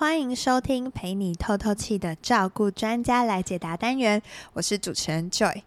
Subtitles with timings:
[0.00, 4.22] 欢迎收听陪你透透气的照顾专家来解答单元，
[4.54, 5.60] 我是主持人 Joy。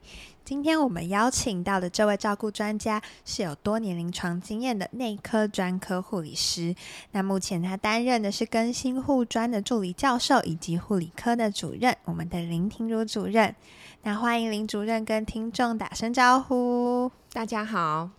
[0.43, 6.73] 今天我们邀请到的这位照顾专家是有多年临床经验的内科专科护理师。
[7.11, 13.53] 那目前他担任的是更新护专的助理教授以及护理科的主任，我们的林婷如主任。
[14.01, 17.11] 那欢迎林主任跟听众打声招呼。
[17.31, 18.09] 大家好。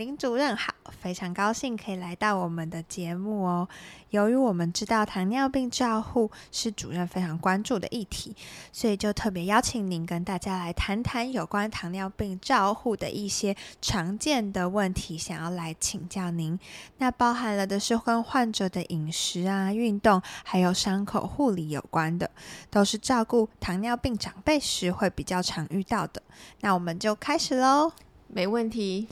[0.00, 0.72] 林主任好，
[1.02, 3.68] 非常高兴可以来到我们的节目哦。
[4.08, 8.34] 由于我们知道糖尿病照护是主任非常关注的议题，
[8.72, 16.58] 所以就特别邀请您跟大家来谈谈有关糖尿病照护的一些常见的问题，想要来请教您。
[16.96, 22.30] 那包含了的是跟患者的饮食啊、运动，还有伤口护理有关的，
[22.70, 26.22] 都是照顾糖尿病长辈时会比较常遇到的。
[26.60, 27.92] 那我们就开始喽，
[28.28, 29.06] 没问题。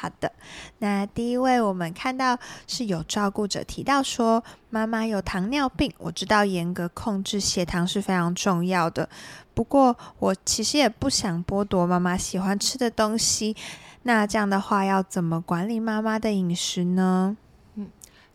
[0.00, 0.30] 好的，
[0.78, 2.38] 那第一位我们看到
[2.68, 9.08] 是有照顾者提到说，妈妈有糖尿病，我知道严格控制血糖是非常重要的。
[9.54, 13.56] 不过我其实也不想剥夺妈妈喜欢吃的东西，
[14.04, 17.36] 那这样的话要怎么管理妈妈的饮食呢？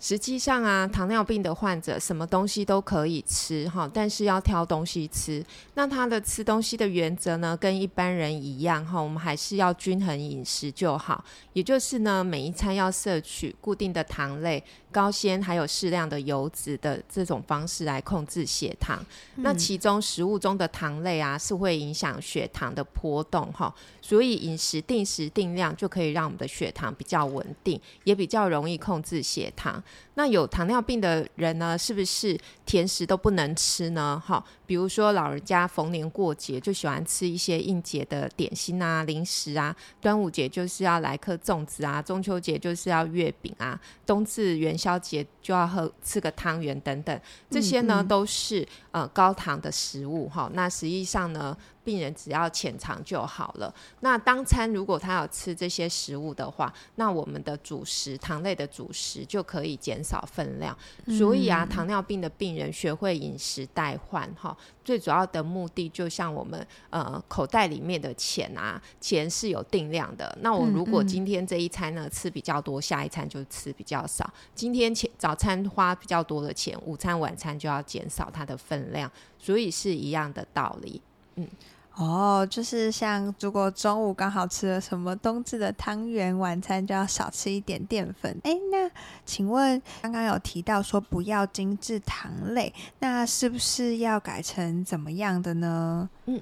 [0.03, 5.41] 实际上啊，糖尿病的患者什么东西都可以吃哈，但是要挑东西吃。
[5.75, 11.23] 那他的吃东西的原则呢，跟一般人一样哈，我们还是要均衡饮食就好。
[11.53, 14.61] 也就是呢，每一餐要摄取固定的糖类。
[14.93, 19.03] 高纤还有适量的油脂的这种方式来控制血糖，
[19.35, 29.83] 嗯、那其中食物中的糖类啊是会影响血糖的波动哈，所以饮食定时定量就可以让我们的血糖比较稳定，也比较容易控制血糖。
[30.15, 34.21] 那有糖尿病的人呢，是不是甜食都不能吃呢？
[34.23, 47.19] 哈，比如说老人家逢年过节就喜欢吃一些应节的点心啊、零食啊，端午节就是要来颗粽子啊，中秋节就是要月饼啊，冬至元宵节就要喝吃个汤圆等等，
[47.49, 50.49] 这些呢嗯嗯都是呃高糖的食物哈。
[50.53, 53.73] 那实际上呢，病人只要浅尝就好了。
[53.99, 60.77] 那当餐如果他要吃这些食物的话，那我们的主食糖类的主食就可以减少分量。
[61.17, 70.37] 所以啊，糖尿病的病人学会饮食代换哈，最主要的目的就像我们呃口袋里面的钱啊，钱是有定量的。
[70.41, 74.31] 那我如果今天这一餐呢吃比较多，下一餐就吃比较少。
[74.55, 81.01] 今天前早餐花比较多的钱，午餐晚餐就要减少它的分量，所以是一样的道理。
[81.35, 81.47] 嗯。
[81.95, 88.35] 哦，就是像如果中午刚好吃了什么冬至的汤圆，晚餐就要少吃一点淀粉。
[88.43, 88.89] 哎，那
[89.25, 96.09] 请问刚刚有提到说不要精致糖类，那是不是要改成怎么样的呢？
[96.25, 96.41] 嗯。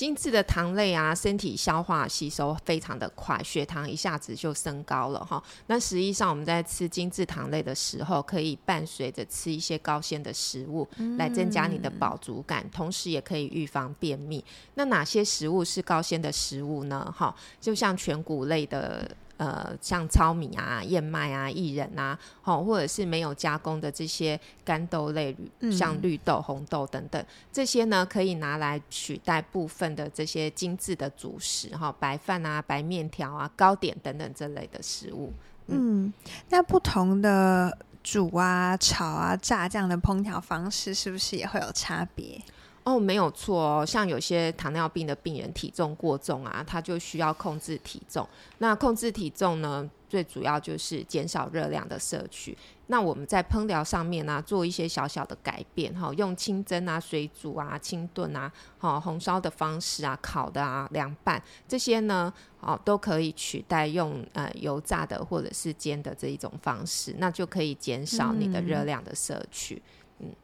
[0.00, 5.42] 精致的糖类啊，身体消化吸收非常的快，血糖一下子就升高了哈。
[5.66, 10.88] 那实际上我们在吃精致糖类的时候，可以伴随着吃一些高纤的食物，
[11.18, 14.42] 来增加你的饱足感，嗯、同时也可以预防便秘。
[14.72, 17.14] 那哪些食物是高纤的食物呢？
[17.14, 19.14] 哈，就像全谷类的。
[19.40, 25.34] 呃，像糙米啊、燕麦啊、薏仁啊，好，或者是没有加工的这些干豆类，
[25.72, 35.32] 像绿豆、红豆等等，嗯、这些呢可以拿来取代部分的这些精致的主食，哈，白饭啊、白面条啊、糕点等等这类的食物。
[35.68, 36.12] 嗯，嗯，
[36.50, 42.38] 那不同的煮啊、炒啊、炸这样的烹调方式，是不是也会有差别？
[42.82, 48.26] 哦，没有错哦，像有些糖尿病的病人体重过重啊，他就需要控制体重。
[48.58, 52.56] 那控制体重呢，最主要就是减少热量的摄取。
[52.86, 69.82] 那我们在烹调上面呢，做一些小小的改变哈，用清蒸啊、水煮啊、清炖啊、哈红烧的方式啊、烤的啊、凉拌这些呢，哦都可以取代用呃油炸的或者是煎的这一种方式，那就可以减少你的热量的摄取。
[70.18, 70.26] 嗯。
[70.28, 70.36] 嗯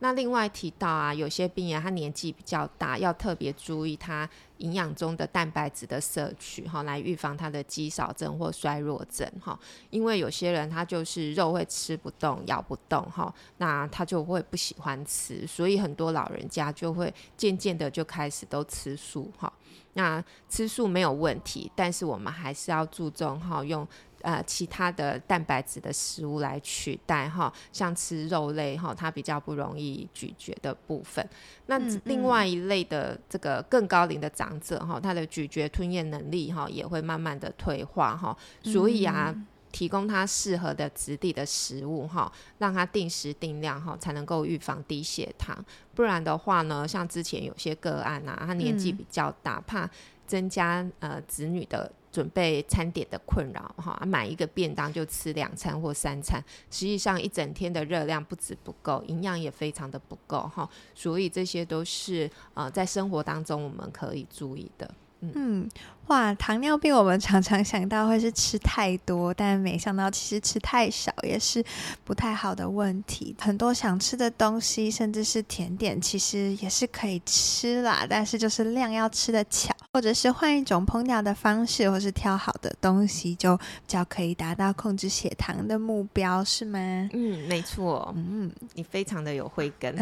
[0.00, 9.58] 那另外提到啊，有些病人他年纪比较大，要特别注意他营养中的蛋白质的摄取，哈，来预防他的肌少症或衰弱症，哈。
[9.90, 19.52] 因为有些人他就是肉会吃不动、咬不动，哈，那他就会不喜欢吃，所以很多老人家就会渐渐的就开始都吃素，哈。
[19.94, 23.86] 那吃素没有问题，但是我们还是要注重哈用。
[24.22, 31.26] 呃，其他的蛋白质的食物来取代哈，像吃肉类哈，它比较不容易咀嚼的部分。
[31.66, 39.34] 那另外一类的这个更高龄的长者哈，他的咀嚼吞咽能力哈也会慢慢的退化哈，所以啊，
[39.72, 45.56] 提供他适合的质地的食物哈，让他定时定量哈，才能够预防低血糖。
[45.94, 49.88] 不然的话呢，像之前有些个案啊，他年纪比较大，怕
[50.26, 51.90] 增加呃子女的。
[52.12, 64.90] 准备餐点的困扰哈，买一个便当就吃两餐或三餐，实际上一整天的热量不止不够，营养也非常的不够哈，所以这些都是呃在生活当中我们可以注意的。
[65.22, 65.68] 嗯，
[66.10, 71.64] 哇，糖尿病我们常常想到会是吃太多，但没想到其实吃太少也是
[72.02, 73.36] 不太好的问题。
[73.40, 79.72] 很多想吃的东西，甚至是甜点，其实也是可以吃啦，但是就是量要吃的巧。
[79.92, 86.78] 或者是换一种烹调的方式，或是挑好的东西，就比较可以达到控制血糖的目标，是吗？
[87.12, 88.12] 嗯，没错。
[88.16, 89.92] 嗯，你非常的有慧根，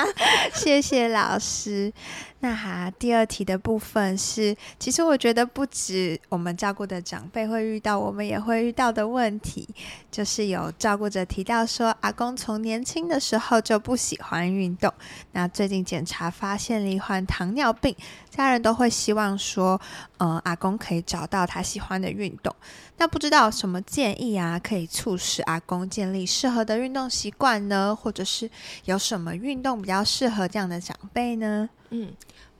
[0.54, 1.92] 谢谢老师。
[2.40, 9.68] 那哈，第二题的部分是，其实我觉得不止我们照顾的长辈会遇到，我们也会遇到的问题，
[10.10, 14.92] 就是有照顾者提到说，阿公从年轻的时候就不喜欢运动，
[15.32, 17.94] 那最近检查发现罹患糖尿病，
[18.28, 19.38] 家人都会希望。
[19.44, 19.80] 说，
[20.18, 22.54] 嗯，阿公可以找到他喜欢的运动，
[22.96, 27.94] 那不知道什么建议啊，可以促使阿公建立适合的运动习惯呢？
[27.94, 28.50] 或者是
[28.86, 31.68] 有什么运动比较适合这样的长辈呢？
[31.90, 32.12] 嗯，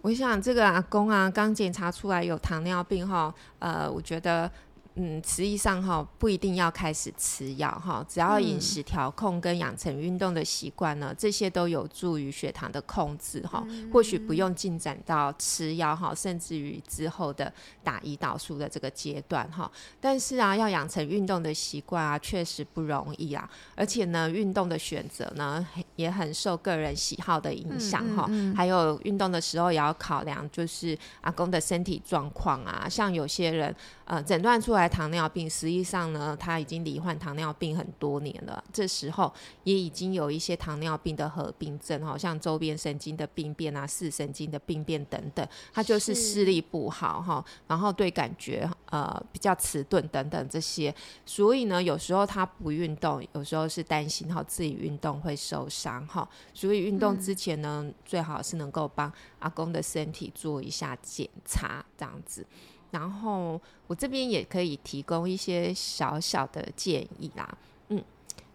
[0.05, 4.51] 我想这个阿公啊，刚检查出来有糖尿病哈，呃，我觉得。
[4.97, 13.67] 嗯，实际上哈不一定要开始吃药哈，只要饮食调控跟养成运动的习惯呢，这些都有助于血糖的控制哈。
[13.93, 17.53] 或许不用进展到吃药哈，甚至于之后的
[17.83, 19.69] 打胰岛素的这个阶段哈。
[20.00, 23.50] 但是啊，要养成运动的习惯啊，确实不容易啊。
[23.75, 28.31] 而且呢，运动的选择呢，也很受个人喜好的影响哈。
[28.56, 32.88] 还有运动的时候也要考量，就是阿公的身体状况啊。
[32.88, 33.75] 像有些人
[34.06, 34.85] 呃诊断出来。
[34.94, 38.62] 糖尿病实际上呢，他已经罹患糖尿病很多年了。
[38.73, 39.32] 这时候
[39.64, 50.94] 也已经有一些糖尿病的合并症，好像周边神经的病变啊、视神经的病变等等，他就是视力不好哈，然后对感觉呃比较迟钝等等这些。
[51.26, 56.29] 所以呢，有时候他不运动，有时候是担心哈自己运动会受伤哈。
[56.52, 62.46] 所以运动之前呢，嗯、最好是能够帮阿公的身体做一下检查，这样子。
[62.93, 67.58] 然后我这边也可以提供一些小小的建议啦，嗯，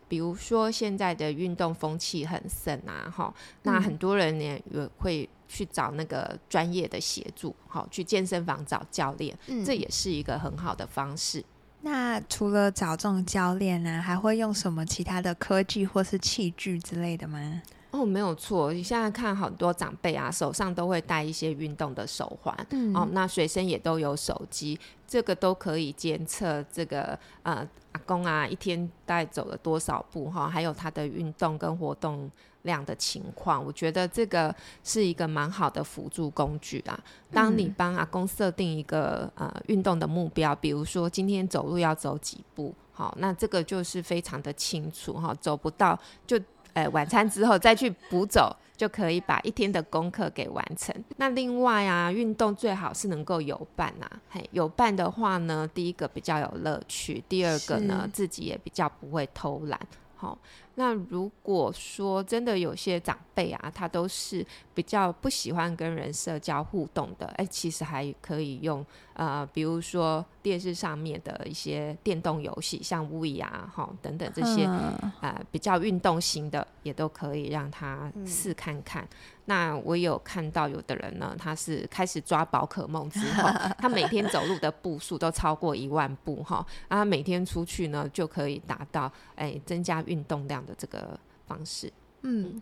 [0.10, 3.34] 比如说现在的运动风气很盛啊，哈，
[3.64, 11.46] 那很多人呢也会去找那个专业的协助，好，去健身房找教练，嗯，这也是一个很好的方式。
[11.82, 17.62] 那除了找这种教练呢，还会用什么其他的科技或是器具之类的吗？
[17.92, 18.72] 哦，没有错。
[18.72, 32.30] 你现在看很多长辈啊，手上都会带一些运动的手环，嗯，哦，那随身也都有手机，这个都可以监测这个呃阿公啊一天带走了多少步哈，还有他的运动跟活动
[32.62, 33.66] 量的情况。
[33.66, 37.00] 我觉得这个是一个蛮好的辅助工具啊。
[37.32, 46.40] 当你帮阿公设定一个呃运动的目标，比如说今天走路要走几步，好，那这个就是非常的清楚哈，走不到就。
[46.74, 50.96] 呃，晚餐之后再去补走，就可以把一天的功课给完成。
[51.18, 54.22] 那另外啊，运动最好是能够有伴呐、啊。
[54.30, 59.80] 嘿，有伴的话呢，第一个比较有乐趣，第二个呢，自己也比较不会偷懒。
[60.16, 60.38] 好，
[60.80, 68.84] 那如果说真的有些长辈啊，他都是比较不喜欢跟人社交互动的，哎、欸，其实还可以用
[69.16, 79.04] 呃，比如说电视上面的一些电动游戏，像 Wii 啊，哈等等这些啊、嗯呃，比较运动型的，也都可以让他试看看。
[79.04, 79.18] 嗯
[79.50, 91.92] 那我有看到有的人呢，他是开始抓宝可梦之后， 他每天走路的步数都超过一万步哈，啊，每天出去呢就可以达到哎增加运动量的这个方式。
[92.22, 92.62] 嗯，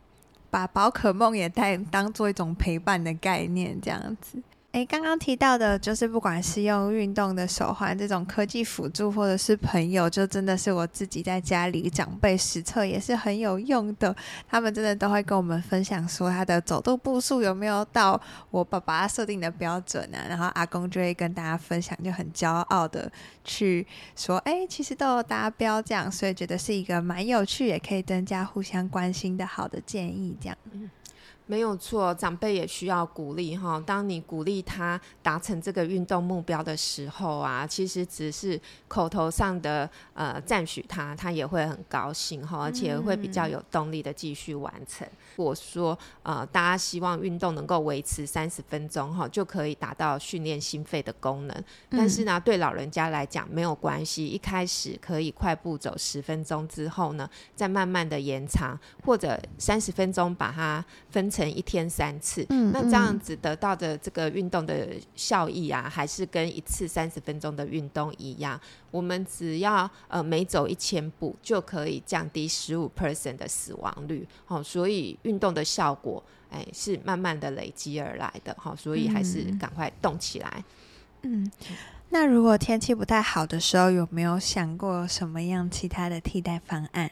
[0.50, 4.42] 把宝可梦也带当做一种陪伴的概念，这样子。
[4.78, 14.16] 诶，刚刚提到的，就是不管是用运动的手环这种科技辅助，或者是朋友，就真的是我自己在家里长辈实测也是很有用的。
[14.48, 20.28] 他们真的都会跟我们分享说，他的走路步数有没有到我爸爸设定的标准啊？
[20.30, 23.12] 然后阿公就会跟大家分享，就很骄傲的
[23.44, 30.56] 去说，诶，其实都有达标这样，所以觉得是一个蛮有趣，也可以增加互相关心的好的建议这样。
[31.48, 33.82] 没有错，长辈也需要鼓励哈。
[33.86, 45.08] 当你鼓励他达成这个运动目标的时候啊，其实只是口头上的呃赞许他，他也会很高兴哈，而且会比较有动力的继续完成。
[45.38, 51.64] 如果说呃大家希望运动能够维持三十分钟哈，就可以达到训练心肺的功能。
[51.90, 61.48] 但是呢，对老人家来讲没有关系，一开始可以快步走十分钟之后呢，再慢慢的延长，或者三十分钟把它分成。
[61.58, 62.46] 一天三次。
[62.50, 68.60] 嗯，那这样子得到的这个运动的效益啊，还是跟一次三十分钟的运动一样。
[68.92, 74.28] 我们只要呃每走一千步，就可以降低十五 percent 的死亡率。
[74.46, 78.56] 好，所以运动的效果，哎，是慢慢的累积而来的。
[78.60, 80.64] 好，所以还是赶快动起来。
[81.24, 81.50] 嗯，
[82.10, 87.10] 那如果天气不太好的时候，有没有想过什么样其他的替代方案？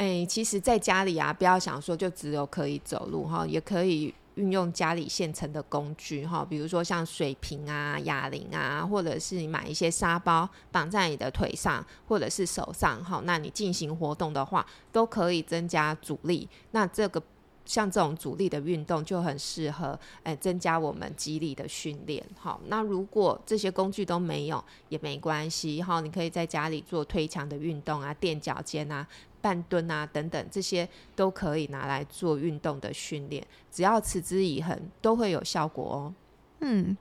[0.00, 16.48] 哎，其实在家里啊，不要想说就只有可以走路哈，也可以运用家里现成的工具哈，比如说像水瓶啊、哑铃啊，或者是你买一些沙包绑在你的腿上或者是手上哈，那你进行活动的话，都可以增加阻力。
[16.70, 17.22] 那这个。
[17.66, 22.24] 像这种阻力的运动就很适合，哎，增加我们肌力的训练。
[22.36, 29.06] 哈，那如果这些工具都没有也没关系，哈，你可以在家里做推墙的运动啊，垫脚尖啊，
[29.40, 33.44] 半蹲啊等等，这些都可以拿来做运动的训练。
[33.70, 36.14] 只要持之以恒，都会有效果哦。
[36.60, 36.96] 嗯，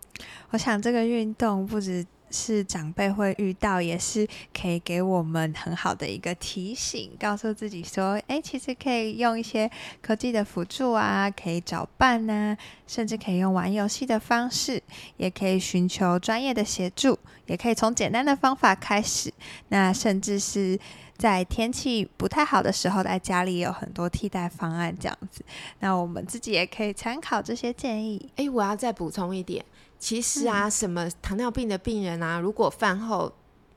[0.52, 2.06] 我想这个运动不止。
[2.32, 9.68] 是长辈会遇到，也是可以给我们很好的一个提醒，告诉自己说：“哎，其实可以用一些
[10.00, 12.56] 科技的辅助啊，可以找伴啊，
[12.86, 14.80] 甚至可以用玩游戏的方式，
[15.18, 17.18] 也可以寻求专业的协助，
[17.48, 19.34] 也可以从简单的方法开始。
[19.70, 20.78] 那甚至是
[21.20, 25.44] 在天气不太好的时候，在家里也有很多替代方案，这样子。
[25.80, 28.32] 那我们自己也可以参考这些建议。
[28.38, 29.64] 哎，我要再补充一点。”
[30.00, 33.30] 其实啊，什么糖尿病的病人啊，如果饭后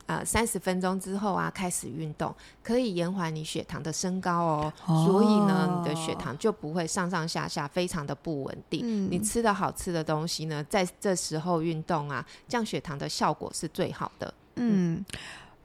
[0.05, 2.33] 呃三十分钟之后啊开始运动，
[2.63, 4.73] 可以延缓你血糖的升高哦。
[4.85, 8.79] 哦，所以呢，你的血糖就不会上上下下非常的不稳定。
[8.85, 14.33] 嗯，你吃的好吃的东西呢，在这时候运动啊，降血糖的效果是最好的。
[14.55, 15.03] 嗯，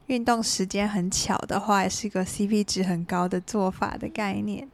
[0.09, 4.69] 运动时间很巧的话，也是一个 CP 值很高的做法的概念。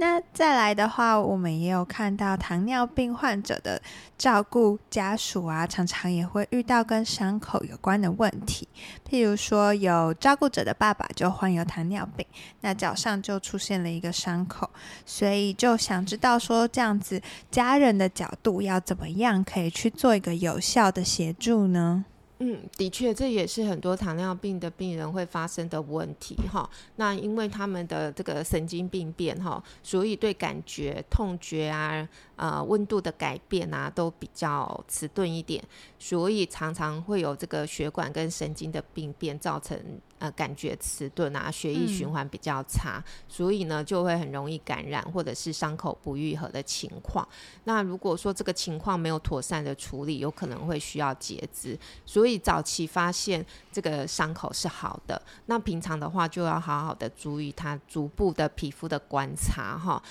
[0.00, 3.82] 那再来的话，我们也有看到糖尿病患者的
[4.16, 8.68] 照顾家属啊，常常也会遇到跟伤口有关的问题。
[9.10, 12.24] 譬如说，有照顾者的爸爸就患有糖尿病，
[12.60, 14.70] 那脚上就出现了一个伤口，
[15.04, 17.20] 所以就想知道说，这样子
[17.50, 22.04] 家人的角度要怎么样可以去做一个有效的协助呢？
[22.40, 26.70] 嗯，的确，这也是很多糖尿病的病人会发生的问题哈。
[26.94, 35.60] 那因为他们的这个神经病变哈，所以对感觉、痛觉啊、呃温度的改变啊，都比较迟钝一点，
[35.98, 39.76] 所以常常会有这个血管跟神经的病变，造成
[40.18, 47.28] 呃感觉迟钝啊，血液循环比较差，嗯、所以呢就会很容易感染或者是伤口不愈合的情况。
[47.64, 52.28] 那如果说这个情况没有妥善的处理，有可能会需要截肢，所以。
[52.28, 60.02] 所以早期发现这个伤口是好的，那平常的话就要好好的注意它足部的皮肤的观察哈，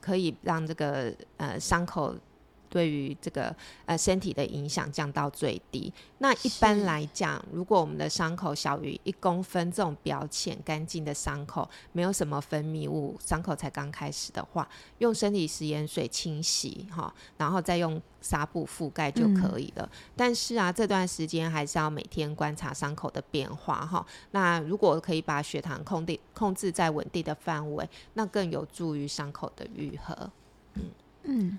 [0.00, 2.16] 可以让这个呃伤口。
[2.68, 3.54] 对于这个
[3.86, 5.92] 呃身体的影响降到最低。
[6.18, 14.68] 那一般来讲，如果我们的伤口小于一公分，这种比较浅干净的伤口，没有什么分泌物，伤口才刚开始的话，
[14.98, 19.82] 用生理食盐水清洗哈，然后再用纱布覆盖就可以了。
[19.82, 19.88] 嗯。
[20.16, 24.04] 但是啊，这段时间还是要每天观察伤口的变化哈。
[24.30, 30.30] 那如果可以把血糖控定控制在稳定的范围，那更有助于伤口的愈合。
[30.74, 30.84] 嗯
[31.24, 31.58] 嗯。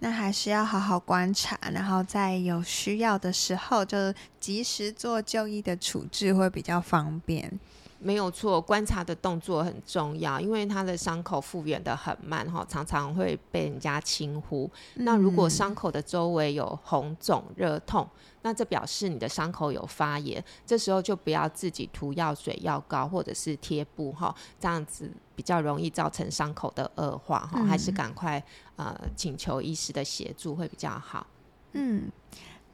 [0.00, 7.58] 那还是要好好观察，然后在有需要的时候就及时做就医的处置，会比较方便。
[8.00, 14.70] 没有错，观察的动作很重要，因为他的伤口复原的很慢哈，常常会被人家轻忽。
[14.94, 15.04] 嗯。
[15.04, 18.08] 那如果伤口的周围有红肿、热痛，
[18.42, 28.42] 那这表示你的伤口有发炎，这时候就不要自己涂药水、药膏或者是贴布哈，这样子比较容易造成伤口的恶化哈，还是赶快
[28.76, 31.26] 呃请求医师的协助会比较好。
[31.72, 32.10] 嗯。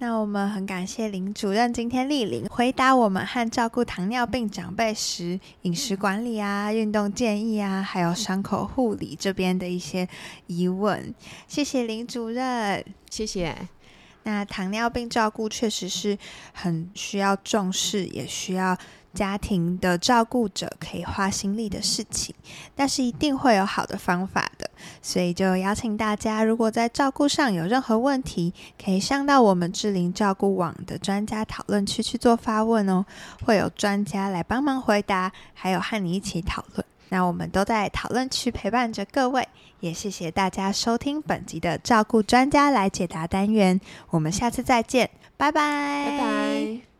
[0.06, 10.06] 那我们很感谢林主任今天莅临回答我们和照顾糖尿病长辈时饮食管理啊、运动建议啊，还有伤口护理这边的一些
[10.46, 11.14] 疑问。
[11.48, 13.56] 谢谢林主任，谢谢。
[14.24, 16.18] 那糖尿病照顾确实是
[16.52, 18.76] 很需要重视，也需要。
[19.14, 22.34] 家庭的照顾者可以花心力的事情，
[22.74, 24.53] 但是一定会有好的方法的，
[25.02, 33.04] 所以就邀请大家，如果在照顾上有任何问题，可以上到我们智龄照顾网的专家讨论区去做发问哦，
[33.44, 36.84] 会有专家来帮忙回答，还有和你一起讨论。
[37.10, 39.46] 那我们都在讨论区陪伴着各位，
[39.80, 46.93] 也谢谢大家收听本集的照顾专家来解答单元，我们下次再见，拜拜，拜拜。